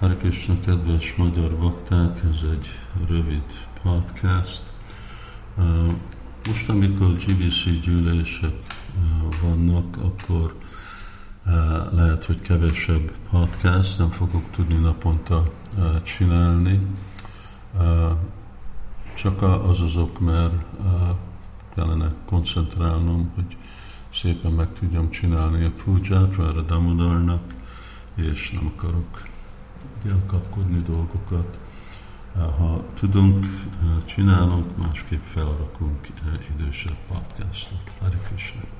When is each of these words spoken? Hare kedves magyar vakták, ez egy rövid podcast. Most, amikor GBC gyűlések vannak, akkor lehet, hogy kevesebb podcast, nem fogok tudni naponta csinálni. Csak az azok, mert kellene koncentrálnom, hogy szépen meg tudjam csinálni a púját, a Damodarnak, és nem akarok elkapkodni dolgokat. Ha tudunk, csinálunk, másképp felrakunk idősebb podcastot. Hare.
Hare 0.00 0.16
kedves 0.64 1.14
magyar 1.14 1.56
vakták, 1.56 2.20
ez 2.24 2.50
egy 2.50 2.68
rövid 3.08 3.42
podcast. 3.82 4.62
Most, 6.46 6.68
amikor 6.68 7.12
GBC 7.12 7.80
gyűlések 7.82 8.54
vannak, 9.42 9.96
akkor 9.96 10.54
lehet, 11.92 12.24
hogy 12.24 12.40
kevesebb 12.40 13.12
podcast, 13.30 13.98
nem 13.98 14.10
fogok 14.10 14.50
tudni 14.50 14.74
naponta 14.74 15.52
csinálni. 16.02 16.80
Csak 19.14 19.42
az 19.42 19.80
azok, 19.80 20.20
mert 20.20 20.64
kellene 21.74 22.14
koncentrálnom, 22.26 23.30
hogy 23.34 23.56
szépen 24.12 24.52
meg 24.52 24.72
tudjam 24.72 25.10
csinálni 25.10 25.64
a 25.64 25.72
púját, 25.84 26.36
a 26.38 26.62
Damodarnak, 26.62 27.54
és 28.14 28.50
nem 28.50 28.72
akarok 28.76 29.34
elkapkodni 30.08 30.82
dolgokat. 30.82 31.58
Ha 32.34 32.84
tudunk, 32.94 33.46
csinálunk, 34.04 34.76
másképp 34.76 35.24
felrakunk 35.24 36.06
idősebb 36.54 36.96
podcastot. 37.08 37.90
Hare. 38.00 38.75